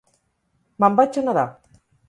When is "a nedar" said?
1.23-1.47